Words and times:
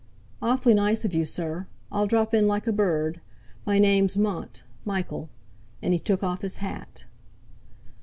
"Awfully 0.41 0.73
nice 0.73 1.05
of 1.05 1.13
you, 1.13 1.25
sir. 1.25 1.67
I'll 1.91 2.07
drop 2.07 2.33
in 2.33 2.47
like 2.47 2.65
a 2.65 2.71
bird. 2.73 3.21
My 3.67 3.77
name's 3.77 4.17
Mont 4.17 4.63
Michael." 4.83 5.29
And 5.79 5.93
he 5.93 5.99
took 5.99 6.23
off 6.23 6.41
his 6.41 6.55
hat. 6.55 7.05